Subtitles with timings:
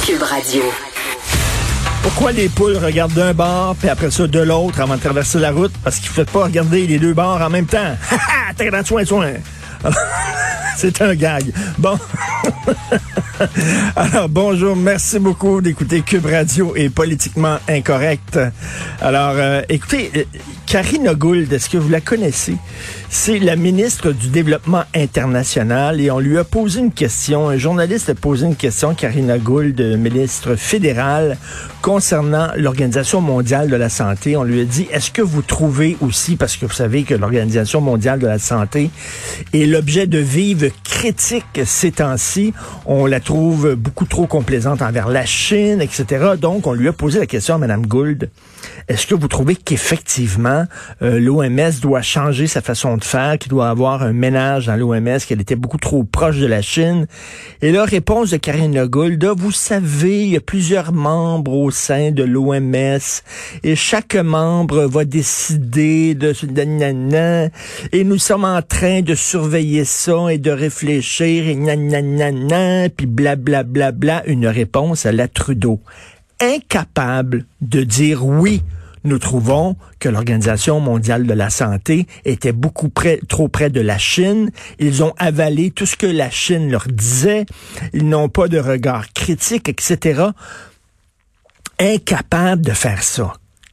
[0.00, 0.62] Cube Radio.
[2.02, 5.52] Pourquoi les poules regardent d'un bord, puis après ça de l'autre avant de traverser la
[5.52, 5.72] route?
[5.84, 7.96] Parce qu'ils ne faut pas regarder les deux bords en même temps.
[8.10, 8.84] Ha ha!
[8.84, 9.32] Soin, soin.
[10.76, 11.52] C'est un gag.
[11.78, 11.98] Bon.
[13.96, 14.76] Alors, bonjour.
[14.76, 18.38] Merci beaucoup d'écouter Cube Radio et Politiquement Incorrect.
[19.00, 20.26] Alors, euh, écoutez,
[20.72, 22.56] Karina Gould, est-ce que vous la connaissez?
[23.10, 27.50] C'est la ministre du Développement international et on lui a posé une question.
[27.50, 31.36] Un journaliste a posé une question, Karina Gould, ministre fédérale,
[31.82, 34.34] concernant l'Organisation mondiale de la santé.
[34.34, 37.82] On lui a dit, est-ce que vous trouvez aussi, parce que vous savez que l'Organisation
[37.82, 38.88] mondiale de la santé
[39.52, 42.54] est l'objet de vives critiques ces temps-ci,
[42.86, 46.36] on la trouve beaucoup trop complaisante envers la Chine, etc.
[46.40, 48.30] Donc, on lui a posé la question à Mme Gould.
[48.88, 50.61] Est-ce que vous trouvez qu'effectivement,
[51.02, 55.18] euh, l'OMS doit changer sa façon de faire, qu'il doit avoir un ménage dans l'OMS,
[55.26, 57.06] qu'elle était beaucoup trop proche de la Chine?
[57.60, 62.10] Et la réponse de Karine Gould, vous savez, il y a plusieurs membres au sein
[62.10, 63.22] de l'OMS
[63.62, 67.50] et chaque membre va décider de, de
[67.92, 73.62] et nous sommes en train de surveiller ça et de réfléchir et nanana, puis blablabla,
[73.64, 75.80] bla, bla, bla, une réponse à la Trudeau
[76.42, 78.62] incapable de dire oui.
[79.04, 82.90] Nous trouvons que l'Organisation mondiale de la santé était beaucoup
[83.28, 84.50] trop près de la Chine.
[84.78, 87.46] Ils ont avalé tout ce que la Chine leur disait.
[87.92, 90.26] Ils n'ont pas de regard critique, etc.
[91.78, 93.32] Incapable de faire ça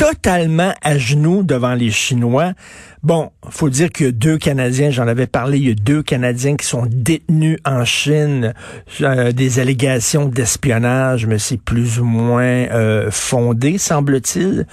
[0.00, 2.54] totalement à genoux devant les Chinois.
[3.02, 6.02] Bon, faut dire qu'il y a deux Canadiens, j'en avais parlé, il y a deux
[6.02, 8.54] Canadiens qui sont détenus en Chine,
[9.02, 14.66] euh, des allégations d'espionnage, mais c'est plus ou moins euh, fondé, semble-t-il.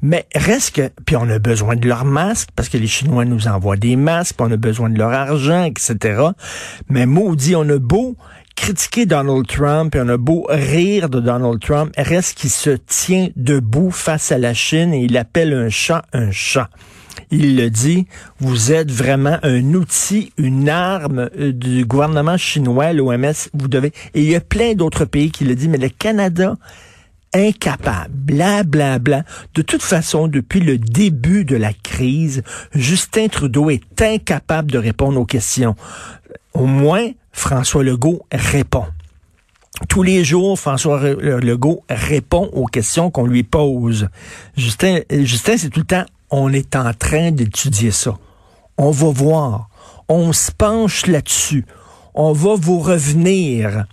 [0.00, 3.48] Mais reste que, puis on a besoin de leurs masques, parce que les Chinois nous
[3.48, 6.22] envoient des masques, puis on a besoin de leur argent, etc.
[6.88, 8.16] Mais maudit, on a beau
[8.68, 13.30] critiquer Donald Trump et on a beau rire de Donald Trump, reste qu'il se tient
[13.34, 16.68] debout face à la Chine et il appelle un chat un chat.
[17.30, 18.06] Il le dit,
[18.40, 23.94] vous êtes vraiment un outil, une arme euh, du gouvernement chinois, l'OMS, vous devez.
[24.12, 26.54] Et il y a plein d'autres pays qui le disent, mais le Canada,
[27.32, 29.24] incapable, bla bla bla.
[29.54, 32.42] De toute façon, depuis le début de la crise,
[32.74, 35.74] Justin Trudeau est incapable de répondre aux questions.
[36.52, 38.86] Au moins, François Legault répond.
[39.88, 44.08] Tous les jours, François Legault répond aux questions qu'on lui pose.
[44.56, 48.18] Justin, Justin c'est tout le temps, on est en train d'étudier ça.
[48.76, 49.68] On va voir.
[50.08, 51.64] On se penche là-dessus.
[52.12, 53.84] On va vous revenir.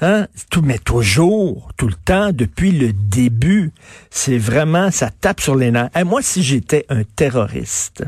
[0.00, 0.28] Hein?
[0.50, 3.72] Tout, mais toujours, tout le temps, depuis le début,
[4.10, 5.90] c'est vraiment, ça tape sur les nerfs.
[6.04, 8.04] moi, si j'étais un terroriste,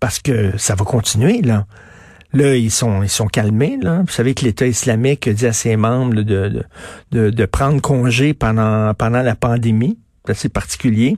[0.00, 1.66] parce que ça va continuer, là,
[2.32, 3.78] Là, ils sont, ils sont calmés.
[3.80, 4.02] Là.
[4.06, 6.64] Vous savez que l'État islamique dit à ses membres de,
[7.10, 9.98] de, de, prendre congé pendant, pendant la pandémie.
[10.26, 11.16] C'est assez particulier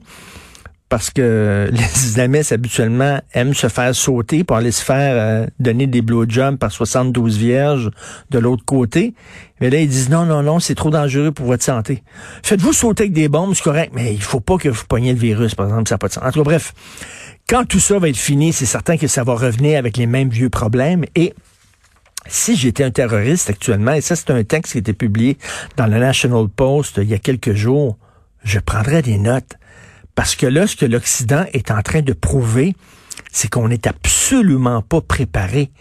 [0.93, 5.87] parce que les islamistes habituellement aiment se faire sauter pour aller se faire euh, donner
[5.87, 7.89] des blowjobs par 72 vierges
[8.29, 9.15] de l'autre côté.
[9.59, 12.03] Mais là, ils disent non, non, non, c'est trop dangereux pour votre santé.
[12.43, 15.19] Faites-vous sauter avec des bombes, c'est correct, mais il faut pas que vous poigniez le
[15.19, 16.23] virus, par exemple, ça n'a pas de sens.
[16.25, 16.73] En tout bref,
[17.47, 20.29] quand tout ça va être fini, c'est certain que ça va revenir avec les mêmes
[20.29, 21.33] vieux problèmes et
[22.27, 25.37] si j'étais un terroriste actuellement, et ça c'est un texte qui a été publié
[25.75, 27.97] dans le National Post il y a quelques jours,
[28.43, 29.57] je prendrais des notes.
[30.15, 32.75] Parce que là, ce que l'Occident est en train de prouver,
[33.31, 35.71] c'est qu'on n'est absolument pas préparé,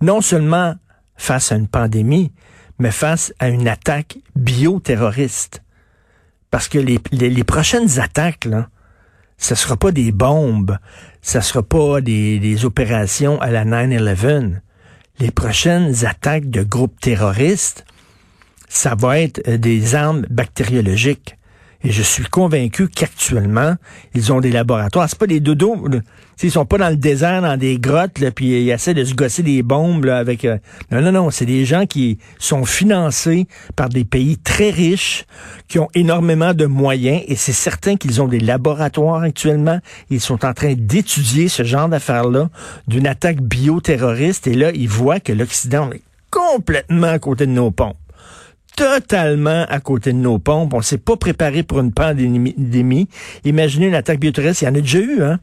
[0.00, 0.74] non seulement
[1.16, 2.32] face à une pandémie,
[2.78, 5.62] mais face à une attaque bioterroriste.
[6.50, 8.68] Parce que les, les prochaines attaques, là,
[9.40, 10.78] ce sera pas des bombes,
[11.22, 14.60] ce sera pas des, des opérations à la 9-11.
[15.18, 17.84] Les prochaines attaques de groupes terroristes,
[18.68, 21.36] ça va être euh, des armes bactériologiques.
[21.82, 23.74] Et je suis convaincu qu'actuellement,
[24.14, 25.08] ils ont des laboratoires.
[25.08, 25.86] C'est pas des dodos.
[26.42, 29.14] Ils sont pas dans le désert, dans des grottes, là, puis ils essaient de se
[29.14, 30.44] gosser des bombes là, avec.
[30.44, 30.58] Euh,
[30.90, 31.30] non, non, non.
[31.30, 33.46] C'est des gens qui sont financés
[33.76, 35.26] par des pays très riches,
[35.68, 39.80] qui ont énormément de moyens, et c'est certain qu'ils ont des laboratoires actuellement.
[40.08, 42.48] Ils sont en train d'étudier ce genre d'affaires-là,
[42.88, 47.70] d'une attaque bioterroriste, et là, ils voient que l'Occident est complètement à côté de nos
[47.70, 47.96] ponts
[48.80, 50.72] totalement à côté de nos pompes.
[50.72, 53.08] On s'est pas préparé pour une pandémie.
[53.44, 54.62] Imaginez une attaque bioterrestre.
[54.62, 55.38] Il y en a déjà eu, hein?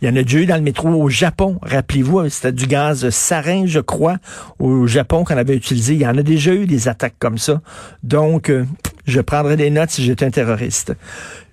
[0.00, 1.58] Il y en a déjà eu dans le métro au Japon.
[1.62, 4.16] Rappelez-vous, c'était du gaz sarin, je crois,
[4.58, 5.94] au Japon qu'on avait utilisé.
[5.94, 7.60] Il y en a déjà eu des attaques comme ça.
[8.02, 8.64] Donc, euh,
[9.06, 10.94] je prendrais des notes si j'étais un terroriste.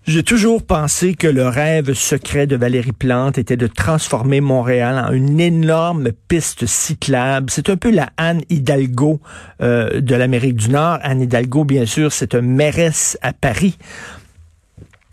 [0.07, 5.11] J'ai toujours pensé que le rêve secret de Valérie Plante était de transformer Montréal en
[5.11, 7.49] une énorme piste cyclable.
[7.49, 9.19] C'est un peu la Anne Hidalgo
[9.61, 10.99] euh, de l'Amérique du Nord.
[11.01, 13.77] Anne Hidalgo, bien sûr, c'est un mairesse à Paris.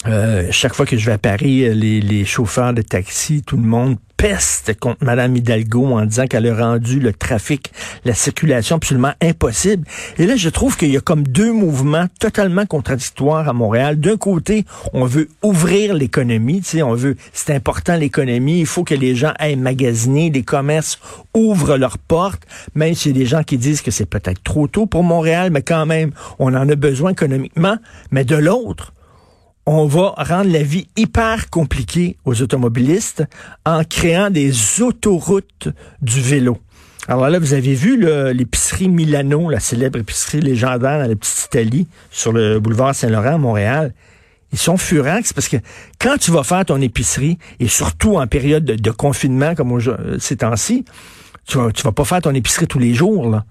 [0.07, 3.63] Euh, chaque fois que je vais à Paris, les, les, chauffeurs de taxi, tout le
[3.63, 7.73] monde peste contre Madame Hidalgo en disant qu'elle a rendu le trafic,
[8.05, 9.87] la circulation absolument impossible.
[10.19, 13.99] Et là, je trouve qu'il y a comme deux mouvements totalement contradictoires à Montréal.
[13.99, 18.85] D'un côté, on veut ouvrir l'économie, tu sais, on veut, c'est important l'économie, il faut
[18.85, 20.99] que les gens aillent magasiner, les commerces
[21.35, 22.43] ouvrent leurs portes,
[22.75, 25.51] même s'il y a des gens qui disent que c'est peut-être trop tôt pour Montréal,
[25.51, 27.77] mais quand même, on en a besoin économiquement.
[28.11, 28.93] Mais de l'autre,
[29.67, 33.25] on va rendre la vie hyper compliquée aux automobilistes
[33.65, 35.69] en créant des autoroutes
[36.03, 36.59] du vélo.
[37.09, 38.01] Alors là, vous avez vu
[38.33, 43.39] l'épicerie Milano, la célèbre épicerie légendaire dans la petite Italie, sur le boulevard Saint-Laurent à
[43.39, 43.95] Montréal.
[44.53, 45.57] Ils sont furax parce que
[45.99, 49.81] quand tu vas faire ton épicerie, et surtout en période de, confinement comme
[50.19, 50.85] ces temps-ci,
[51.47, 53.45] tu tu vas pas faire ton épicerie tous les jours, là,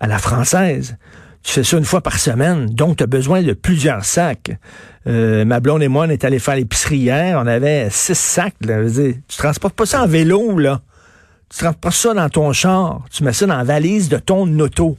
[0.00, 0.96] à la française.
[1.42, 4.50] Tu fais ça une fois par semaine, donc tu as besoin de plusieurs sacs.
[5.06, 8.54] Euh, ma blonde et moi, on est allés faire l'épicerie hier, on avait six sacs.
[8.60, 8.84] Là.
[8.84, 10.82] Dire, tu transportes pas ça en vélo, là.
[11.48, 13.04] Tu transportes pas ça dans ton char.
[13.10, 14.96] Tu mets ça dans la valise de ton auto.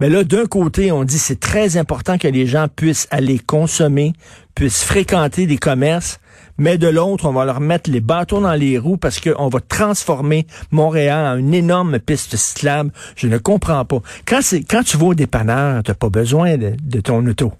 [0.00, 4.12] Mais là, d'un côté, on dit c'est très important que les gens puissent aller consommer,
[4.54, 6.20] puissent fréquenter des commerces,
[6.58, 9.60] mais de l'autre, on va leur mettre les bâtons dans les roues parce qu'on va
[9.60, 12.90] transformer Montréal en une énorme piste cyclable.
[13.16, 14.00] Je ne comprends pas.
[14.26, 17.52] Quand, quand tu vas au dépanneur, tu n'as pas besoin de, de ton auto.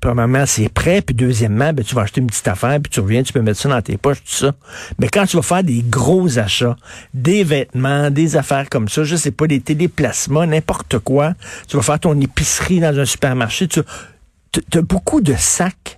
[0.00, 3.24] Premièrement, c'est prêt, puis deuxièmement, ben, tu vas acheter une petite affaire, puis tu reviens,
[3.24, 4.52] tu peux mettre ça dans tes poches, tout ça.
[5.00, 6.76] Mais quand tu vas faire des gros achats,
[7.14, 11.34] des vêtements, des affaires comme ça, je sais pas, des téléplacements, n'importe quoi,
[11.66, 15.97] tu vas faire ton épicerie dans un supermarché, tu as beaucoup de sacs.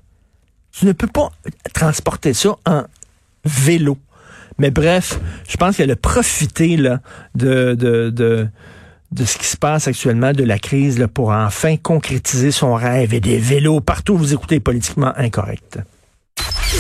[0.81, 1.31] Tu ne peux pas
[1.75, 2.85] transporter ça en
[3.45, 3.99] vélo.
[4.57, 6.99] Mais bref, je pense qu'elle a profité de,
[7.35, 8.49] de,
[9.13, 13.21] de ce qui se passe actuellement, de la crise, pour enfin concrétiser son rêve et
[13.21, 14.17] des vélos partout.
[14.17, 15.81] Vous écoutez politiquement incorrect.